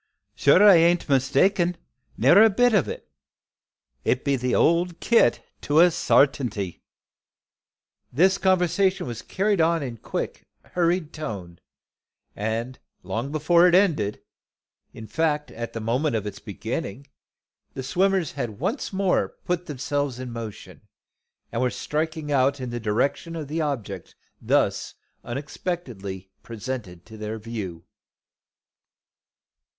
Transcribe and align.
Sure 0.33 0.63
I 0.67 0.77
bean't 0.77 1.07
mistaken, 1.07 1.77
ne'er 2.17 2.41
a 2.43 2.49
bit 2.49 2.73
o' 2.73 2.89
it. 2.89 3.07
It 4.03 4.25
be 4.25 4.35
the 4.35 4.55
old 4.55 4.99
kit 4.99 5.45
to 5.61 5.79
a 5.79 5.91
sartainty." 5.91 6.81
This 8.11 8.39
conversation 8.39 9.05
was 9.05 9.21
carried 9.21 9.61
on 9.61 9.83
in 9.83 9.93
a 9.97 9.99
quick, 9.99 10.47
hurried 10.71 11.13
tone, 11.13 11.59
and 12.35 12.79
long 13.03 13.31
before 13.31 13.67
it 13.67 13.75
ended, 13.75 14.23
in 14.91 15.05
fact 15.05 15.51
at 15.51 15.73
the 15.73 15.79
moment 15.79 16.15
of 16.15 16.25
its 16.25 16.39
beginning, 16.39 17.05
the 17.75 17.83
swimmers 17.83 18.31
had 18.31 18.59
once 18.59 18.91
more 18.91 19.35
put 19.45 19.67
themselves 19.67 20.17
in 20.17 20.31
motion, 20.31 20.81
and 21.51 21.61
were 21.61 21.69
striking 21.69 22.31
out 22.31 22.59
in 22.59 22.71
the 22.71 22.79
direction 22.79 23.35
of 23.35 23.47
the 23.47 23.61
object 23.61 24.15
thus 24.41 24.95
unexpectedly 25.23 26.31
presented 26.41 27.05
to 27.05 27.17
their 27.17 27.37
view. 27.37 27.85